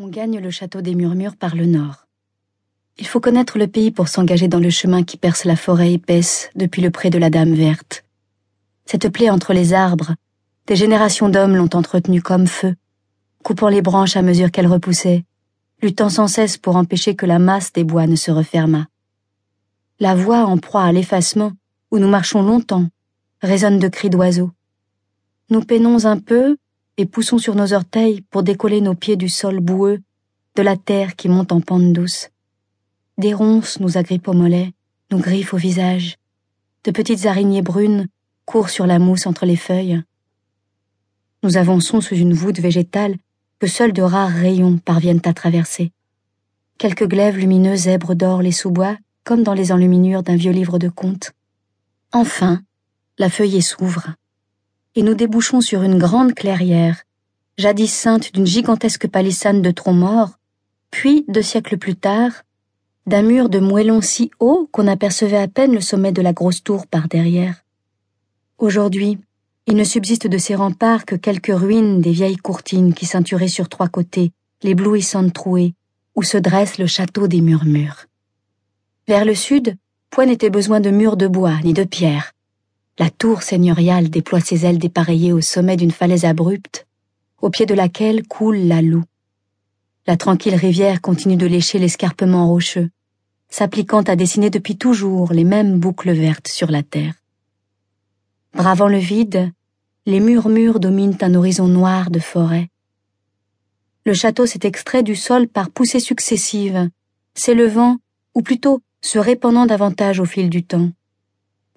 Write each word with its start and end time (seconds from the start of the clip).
On 0.00 0.06
gagne 0.06 0.38
le 0.38 0.50
château 0.52 0.80
des 0.80 0.94
Murmures 0.94 1.34
par 1.34 1.56
le 1.56 1.66
nord. 1.66 2.06
Il 2.98 3.06
faut 3.08 3.18
connaître 3.18 3.58
le 3.58 3.66
pays 3.66 3.90
pour 3.90 4.06
s'engager 4.06 4.46
dans 4.46 4.60
le 4.60 4.70
chemin 4.70 5.02
qui 5.02 5.16
perce 5.16 5.44
la 5.44 5.56
forêt 5.56 5.92
épaisse 5.92 6.50
depuis 6.54 6.82
le 6.82 6.92
pré 6.92 7.10
de 7.10 7.18
la 7.18 7.30
Dame 7.30 7.52
verte. 7.52 8.04
Cette 8.86 9.08
plaie 9.08 9.28
entre 9.28 9.52
les 9.52 9.72
arbres, 9.72 10.14
des 10.68 10.76
générations 10.76 11.28
d'hommes 11.28 11.56
l'ont 11.56 11.74
entretenue 11.74 12.22
comme 12.22 12.46
feu, 12.46 12.76
coupant 13.42 13.68
les 13.68 13.82
branches 13.82 14.16
à 14.16 14.22
mesure 14.22 14.52
qu'elles 14.52 14.68
repoussaient, 14.68 15.24
luttant 15.82 16.10
sans 16.10 16.28
cesse 16.28 16.58
pour 16.58 16.76
empêcher 16.76 17.16
que 17.16 17.26
la 17.26 17.40
masse 17.40 17.72
des 17.72 17.82
bois 17.82 18.06
ne 18.06 18.14
se 18.14 18.30
refermât. 18.30 18.86
La 19.98 20.14
voie 20.14 20.46
en 20.46 20.58
proie 20.58 20.84
à 20.84 20.92
l'effacement, 20.92 21.50
où 21.90 21.98
nous 21.98 22.08
marchons 22.08 22.42
longtemps, 22.42 22.86
résonne 23.42 23.80
de 23.80 23.88
cris 23.88 24.10
d'oiseaux. 24.10 24.52
Nous 25.50 25.64
peinons 25.64 26.04
un 26.04 26.20
peu, 26.20 26.56
et 26.98 27.06
poussons 27.06 27.38
sur 27.38 27.54
nos 27.54 27.72
orteils 27.72 28.20
pour 28.22 28.42
décoller 28.42 28.80
nos 28.80 28.94
pieds 28.94 29.16
du 29.16 29.28
sol 29.28 29.60
boueux, 29.60 30.00
de 30.56 30.62
la 30.62 30.76
terre 30.76 31.14
qui 31.14 31.28
monte 31.28 31.52
en 31.52 31.60
pente 31.60 31.92
douce. 31.92 32.28
Des 33.16 33.32
ronces 33.32 33.78
nous 33.80 33.96
agrippent 33.96 34.28
aux 34.28 34.34
mollets, 34.34 34.72
nous 35.10 35.18
griffent 35.18 35.54
au 35.54 35.56
visage. 35.56 36.16
De 36.84 36.90
petites 36.90 37.26
araignées 37.26 37.62
brunes 37.62 38.08
courent 38.44 38.68
sur 38.68 38.86
la 38.86 38.98
mousse 38.98 39.26
entre 39.26 39.46
les 39.46 39.56
feuilles. 39.56 40.02
Nous 41.44 41.56
avançons 41.56 42.00
sous 42.00 42.16
une 42.16 42.34
voûte 42.34 42.58
végétale 42.58 43.16
que 43.60 43.68
seuls 43.68 43.92
de 43.92 44.02
rares 44.02 44.30
rayons 44.30 44.78
parviennent 44.78 45.22
à 45.24 45.32
traverser. 45.32 45.92
Quelques 46.78 47.08
glaives 47.08 47.38
lumineux 47.38 47.76
zèbrent 47.76 48.16
d'or 48.16 48.42
les 48.42 48.52
sous-bois, 48.52 48.96
comme 49.22 49.44
dans 49.44 49.54
les 49.54 49.70
enluminures 49.70 50.22
d'un 50.24 50.36
vieux 50.36 50.52
livre 50.52 50.78
de 50.78 50.88
contes. 50.88 51.32
Enfin, 52.12 52.60
la 53.18 53.30
feuillée 53.30 53.60
s'ouvre 53.60 54.14
et 54.94 55.02
nous 55.02 55.14
débouchons 55.14 55.60
sur 55.60 55.82
une 55.82 55.98
grande 55.98 56.34
clairière, 56.34 57.02
jadis 57.56 57.92
ceinte 57.92 58.32
d'une 58.32 58.46
gigantesque 58.46 59.08
palissade 59.08 59.62
de 59.62 59.70
troncs 59.70 59.96
morts, 59.96 60.38
puis, 60.90 61.24
deux 61.28 61.42
siècles 61.42 61.76
plus 61.76 61.96
tard, 61.96 62.32
d'un 63.06 63.22
mur 63.22 63.48
de 63.48 63.58
moellons 63.58 64.00
si 64.00 64.30
haut 64.38 64.68
qu'on 64.72 64.86
apercevait 64.86 65.38
à 65.38 65.48
peine 65.48 65.72
le 65.72 65.80
sommet 65.80 66.12
de 66.12 66.22
la 66.22 66.32
grosse 66.32 66.62
tour 66.62 66.86
par 66.86 67.08
derrière. 67.08 67.62
Aujourd'hui, 68.58 69.18
il 69.66 69.76
ne 69.76 69.84
subsiste 69.84 70.26
de 70.26 70.38
ces 70.38 70.54
remparts 70.54 71.04
que 71.04 71.14
quelques 71.14 71.54
ruines 71.54 72.00
des 72.00 72.12
vieilles 72.12 72.36
courtines 72.36 72.94
qui 72.94 73.06
ceinturaient 73.06 73.48
sur 73.48 73.68
trois 73.68 73.88
côtés 73.88 74.32
l'éblouissante 74.62 75.32
trouée 75.32 75.74
où 76.16 76.22
se 76.22 76.36
dresse 76.36 76.78
le 76.78 76.86
château 76.86 77.28
des 77.28 77.40
murmures. 77.40 78.06
Vers 79.06 79.24
le 79.24 79.34
sud, 79.34 79.76
point 80.10 80.26
n'était 80.26 80.50
besoin 80.50 80.80
de 80.80 80.90
murs 80.90 81.16
de 81.16 81.28
bois 81.28 81.58
ni 81.62 81.74
de 81.74 81.84
pierre. 81.84 82.32
La 82.98 83.10
tour 83.10 83.42
seigneuriale 83.42 84.10
déploie 84.10 84.40
ses 84.40 84.66
ailes 84.66 84.78
dépareillées 84.78 85.32
au 85.32 85.40
sommet 85.40 85.76
d'une 85.76 85.92
falaise 85.92 86.24
abrupte, 86.24 86.88
au 87.40 87.48
pied 87.48 87.64
de 87.64 87.74
laquelle 87.74 88.26
coule 88.26 88.58
la 88.58 88.82
Loue. 88.82 89.04
La 90.08 90.16
tranquille 90.16 90.56
rivière 90.56 91.00
continue 91.00 91.36
de 91.36 91.46
lécher 91.46 91.78
l'escarpement 91.78 92.48
rocheux, 92.48 92.90
s'appliquant 93.50 94.02
à 94.02 94.16
dessiner 94.16 94.50
depuis 94.50 94.76
toujours 94.76 95.32
les 95.32 95.44
mêmes 95.44 95.78
boucles 95.78 96.10
vertes 96.10 96.48
sur 96.48 96.72
la 96.72 96.82
terre. 96.82 97.14
Bravant 98.52 98.88
le 98.88 98.98
vide, 98.98 99.52
les 100.04 100.18
murmures 100.18 100.80
dominent 100.80 101.18
un 101.20 101.34
horizon 101.34 101.68
noir 101.68 102.10
de 102.10 102.18
forêt. 102.18 102.68
Le 104.06 104.14
château 104.14 104.46
s'est 104.46 104.60
extrait 104.66 105.04
du 105.04 105.14
sol 105.14 105.46
par 105.46 105.70
poussées 105.70 106.00
successives, 106.00 106.88
s'élevant, 107.34 107.98
ou 108.34 108.42
plutôt 108.42 108.80
se 109.02 109.20
répandant 109.20 109.66
davantage 109.66 110.18
au 110.18 110.24
fil 110.24 110.50
du 110.50 110.64
temps. 110.64 110.90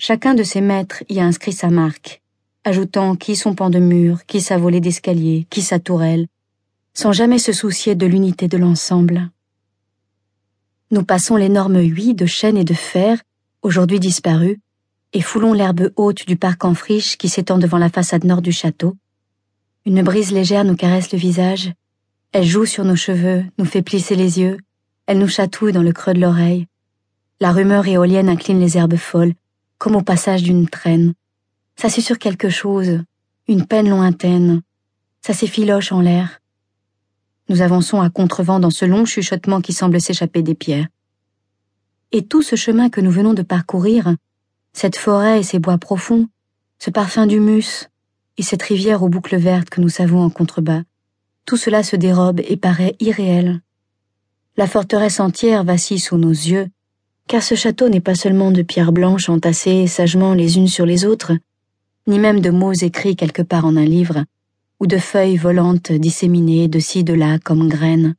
Chacun 0.03 0.33
de 0.33 0.41
ses 0.41 0.61
maîtres 0.61 1.03
y 1.09 1.19
a 1.19 1.25
inscrit 1.25 1.53
sa 1.53 1.69
marque, 1.69 2.23
ajoutant 2.63 3.15
qui 3.15 3.35
son 3.35 3.53
pan 3.53 3.69
de 3.69 3.77
mur, 3.77 4.25
qui 4.25 4.41
sa 4.41 4.57
volée 4.57 4.81
d'escalier, 4.81 5.45
qui 5.51 5.61
sa 5.61 5.77
tourelle, 5.77 6.25
sans 6.95 7.11
jamais 7.11 7.37
se 7.37 7.53
soucier 7.53 7.93
de 7.93 8.07
l'unité 8.07 8.47
de 8.47 8.57
l'ensemble. 8.57 9.29
Nous 10.89 11.03
passons 11.03 11.35
l'énorme 11.35 11.79
huit 11.79 12.15
de 12.15 12.25
chêne 12.25 12.57
et 12.57 12.63
de 12.63 12.73
fer, 12.73 13.21
aujourd'hui 13.61 13.99
disparu, 13.99 14.59
et 15.13 15.21
foulons 15.21 15.53
l'herbe 15.53 15.91
haute 15.95 16.25
du 16.25 16.35
parc 16.35 16.65
en 16.65 16.73
friche 16.73 17.15
qui 17.15 17.29
s'étend 17.29 17.59
devant 17.59 17.77
la 17.77 17.89
façade 17.89 18.23
nord 18.23 18.41
du 18.41 18.51
château. 18.51 18.97
Une 19.85 20.01
brise 20.01 20.31
légère 20.31 20.65
nous 20.65 20.75
caresse 20.75 21.11
le 21.11 21.19
visage, 21.19 21.73
elle 22.31 22.45
joue 22.45 22.65
sur 22.65 22.85
nos 22.85 22.95
cheveux, 22.95 23.45
nous 23.59 23.65
fait 23.65 23.83
plisser 23.83 24.15
les 24.15 24.39
yeux, 24.39 24.57
elle 25.05 25.19
nous 25.19 25.27
chatouille 25.27 25.73
dans 25.73 25.83
le 25.83 25.93
creux 25.93 26.15
de 26.15 26.21
l'oreille. 26.21 26.65
La 27.39 27.51
rumeur 27.51 27.87
éolienne 27.87 28.29
incline 28.29 28.59
les 28.59 28.77
herbes 28.77 28.97
folles, 28.97 29.33
comme 29.81 29.95
au 29.95 30.03
passage 30.03 30.43
d'une 30.43 30.69
traîne. 30.69 31.15
Ça 31.75 31.89
sur 31.89 32.19
quelque 32.19 32.49
chose, 32.49 32.99
une 33.47 33.65
peine 33.65 33.89
lointaine. 33.89 34.61
Ça 35.25 35.33
s'effiloche 35.33 35.91
en 35.91 36.01
l'air. 36.01 36.39
Nous 37.49 37.63
avançons 37.63 37.99
à 37.99 38.11
contrevent 38.11 38.59
dans 38.59 38.69
ce 38.69 38.85
long 38.85 39.05
chuchotement 39.05 39.59
qui 39.59 39.73
semble 39.73 39.99
s'échapper 39.99 40.43
des 40.43 40.53
pierres. 40.53 40.85
Et 42.11 42.27
tout 42.27 42.43
ce 42.43 42.55
chemin 42.55 42.91
que 42.91 43.01
nous 43.01 43.09
venons 43.09 43.33
de 43.33 43.41
parcourir, 43.41 44.15
cette 44.71 44.97
forêt 44.97 45.39
et 45.39 45.43
ces 45.43 45.57
bois 45.57 45.79
profonds, 45.79 46.27
ce 46.77 46.91
parfum 46.91 47.25
d'humus 47.25 47.89
et 48.37 48.43
cette 48.43 48.61
rivière 48.61 49.01
aux 49.01 49.09
boucles 49.09 49.37
vertes 49.37 49.71
que 49.71 49.81
nous 49.81 49.89
savons 49.89 50.21
en 50.23 50.29
contrebas, 50.29 50.83
tout 51.47 51.57
cela 51.57 51.81
se 51.81 51.95
dérobe 51.95 52.39
et 52.47 52.55
paraît 52.55 52.95
irréel. 52.99 53.61
La 54.57 54.67
forteresse 54.67 55.19
entière 55.19 55.63
vacille 55.63 55.99
sous 55.99 56.17
nos 56.17 56.29
yeux, 56.29 56.69
car 57.31 57.41
ce 57.41 57.55
château 57.55 57.87
n'est 57.87 58.01
pas 58.01 58.13
seulement 58.13 58.51
de 58.51 58.61
pierres 58.61 58.91
blanches 58.91 59.29
entassées 59.29 59.87
sagement 59.87 60.33
les 60.33 60.57
unes 60.57 60.67
sur 60.67 60.85
les 60.85 61.05
autres, 61.05 61.31
ni 62.05 62.19
même 62.19 62.41
de 62.41 62.49
mots 62.49 62.73
écrits 62.73 63.15
quelque 63.15 63.41
part 63.41 63.63
en 63.63 63.77
un 63.77 63.85
livre, 63.85 64.25
ou 64.81 64.85
de 64.85 64.97
feuilles 64.97 65.37
volantes 65.37 65.93
disséminées 65.93 66.67
de 66.67 66.79
ci 66.79 67.05
de 67.05 67.13
là 67.13 67.39
comme 67.39 67.69
graines. 67.69 68.15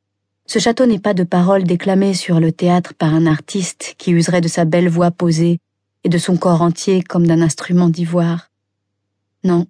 Ce 0.46 0.58
château 0.58 0.86
n'est 0.86 0.98
pas 0.98 1.12
de 1.12 1.24
paroles 1.24 1.64
déclamées 1.64 2.14
sur 2.14 2.40
le 2.40 2.52
théâtre 2.52 2.94
par 2.94 3.12
un 3.12 3.26
artiste 3.26 3.96
qui 3.98 4.12
userait 4.12 4.40
de 4.40 4.48
sa 4.48 4.64
belle 4.64 4.88
voix 4.88 5.10
posée 5.10 5.58
et 6.04 6.08
de 6.08 6.16
son 6.16 6.38
corps 6.38 6.62
entier 6.62 7.02
comme 7.02 7.26
d'un 7.26 7.42
instrument 7.42 7.90
d'ivoire. 7.90 8.48
Non, 9.44 9.66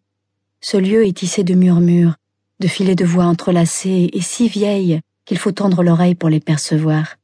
ce 0.61 0.77
lieu 0.77 1.05
est 1.05 1.17
tissé 1.17 1.43
de 1.43 1.55
murmures, 1.55 2.15
de 2.61 2.69
filets 2.69 2.95
de 2.95 3.05
voix 3.05 3.25
entrelacés 3.25 4.09
et 4.13 4.21
si 4.21 4.47
vieilles 4.47 5.01
qu'il 5.25 5.39
faut 5.39 5.51
tendre 5.51 5.83
l'oreille 5.83 6.15
pour 6.15 6.29
les 6.29 6.39
percevoir 6.39 7.17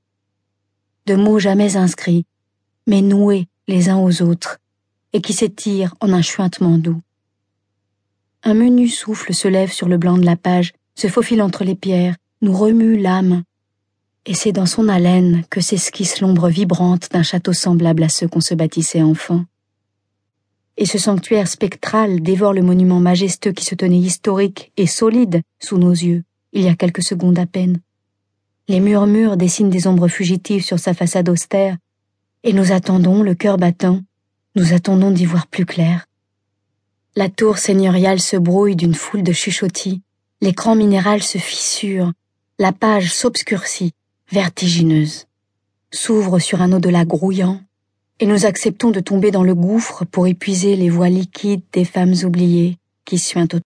de 1.08 1.16
mots 1.16 1.38
jamais 1.38 1.76
inscrits, 1.76 2.26
mais 2.86 3.00
noués 3.00 3.48
les 3.66 3.88
uns 3.88 3.96
aux 3.96 4.20
autres, 4.20 4.58
et 5.14 5.22
qui 5.22 5.32
s'étirent 5.32 5.94
en 6.00 6.12
un 6.12 6.20
chuintement 6.20 6.76
doux. 6.76 7.00
Un 8.42 8.52
menu 8.52 8.88
souffle 8.88 9.32
se 9.32 9.48
lève 9.48 9.72
sur 9.72 9.88
le 9.88 9.96
blanc 9.96 10.18
de 10.18 10.26
la 10.26 10.36
page, 10.36 10.74
se 10.94 11.08
faufile 11.08 11.40
entre 11.40 11.64
les 11.64 11.74
pierres, 11.74 12.16
nous 12.42 12.52
remue 12.52 12.98
l'âme, 12.98 13.42
et 14.26 14.34
c'est 14.34 14.52
dans 14.52 14.66
son 14.66 14.90
haleine 14.90 15.44
que 15.48 15.62
s'esquisse 15.62 16.20
l'ombre 16.20 16.50
vibrante 16.50 17.08
d'un 17.10 17.22
château 17.22 17.54
semblable 17.54 18.02
à 18.02 18.10
ceux 18.10 18.28
qu'on 18.28 18.42
se 18.42 18.54
bâtissait 18.54 19.00
enfant. 19.00 19.46
Et 20.76 20.84
ce 20.84 20.98
sanctuaire 20.98 21.48
spectral 21.48 22.20
dévore 22.20 22.52
le 22.52 22.60
monument 22.60 23.00
majestueux 23.00 23.52
qui 23.52 23.64
se 23.64 23.74
tenait 23.74 23.98
historique 23.98 24.72
et 24.76 24.86
solide 24.86 25.40
sous 25.58 25.78
nos 25.78 25.92
yeux, 25.92 26.22
il 26.52 26.62
y 26.64 26.68
a 26.68 26.74
quelques 26.74 27.02
secondes 27.02 27.38
à 27.38 27.46
peine. 27.46 27.80
Les 28.70 28.80
murmures 28.80 29.38
dessinent 29.38 29.70
des 29.70 29.86
ombres 29.86 30.08
fugitives 30.08 30.62
sur 30.62 30.78
sa 30.78 30.92
façade 30.92 31.30
austère, 31.30 31.78
et 32.44 32.52
nous 32.52 32.70
attendons, 32.70 33.22
le 33.22 33.34
cœur 33.34 33.56
battant, 33.56 34.02
nous 34.56 34.74
attendons 34.74 35.10
d'y 35.10 35.24
voir 35.24 35.46
plus 35.46 35.64
clair. 35.64 36.04
La 37.16 37.30
tour 37.30 37.56
seigneuriale 37.56 38.20
se 38.20 38.36
brouille 38.36 38.76
d'une 38.76 38.94
foule 38.94 39.22
de 39.22 39.32
chuchotis, 39.32 40.02
l'écran 40.42 40.74
minéral 40.74 41.22
se 41.22 41.38
fissure, 41.38 42.12
la 42.58 42.72
page 42.72 43.10
s'obscurcit, 43.10 43.94
vertigineuse, 44.30 45.24
s'ouvre 45.90 46.38
sur 46.38 46.60
un 46.60 46.72
au-delà 46.72 47.06
grouillant, 47.06 47.62
et 48.20 48.26
nous 48.26 48.44
acceptons 48.44 48.90
de 48.90 49.00
tomber 49.00 49.30
dans 49.30 49.44
le 49.44 49.54
gouffre 49.54 50.04
pour 50.04 50.26
épuiser 50.26 50.76
les 50.76 50.90
voix 50.90 51.08
liquides 51.08 51.62
des 51.72 51.86
femmes 51.86 52.14
oubliées 52.22 52.76
qui 53.06 53.18
suintent 53.18 53.56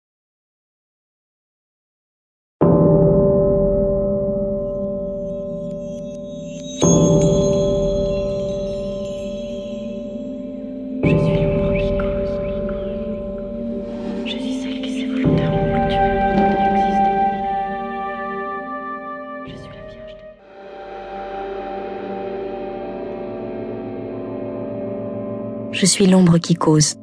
Je 25.82 25.86
suis 25.88 26.06
l'ombre 26.06 26.38
qui 26.38 26.54
cause. 26.54 26.94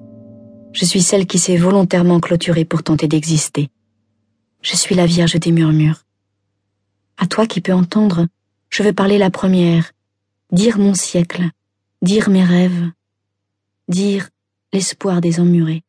Je 0.71 0.85
suis 0.85 1.01
celle 1.01 1.27
qui 1.27 1.37
s'est 1.37 1.57
volontairement 1.57 2.21
clôturée 2.21 2.63
pour 2.63 2.81
tenter 2.81 3.09
d'exister. 3.09 3.69
Je 4.61 4.77
suis 4.77 4.95
la 4.95 5.05
Vierge 5.05 5.37
des 5.37 5.51
murmures. 5.51 6.05
À 7.17 7.27
toi 7.27 7.45
qui 7.45 7.59
peux 7.59 7.73
entendre, 7.73 8.27
je 8.69 8.81
veux 8.81 8.93
parler 8.93 9.17
la 9.17 9.31
première, 9.31 9.91
dire 10.53 10.77
mon 10.77 10.93
siècle, 10.93 11.49
dire 12.01 12.29
mes 12.29 12.45
rêves, 12.45 12.89
dire 13.89 14.29
l'espoir 14.71 15.19
des 15.19 15.41
emmurés. 15.41 15.83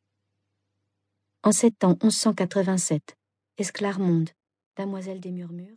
En 1.44 1.52
sept 1.52 1.84
ans 1.84 1.96
1187, 2.02 3.16
Esclarmonde, 3.58 4.30
Damoiselle 4.76 5.20
des 5.20 5.30
murmures, 5.30 5.68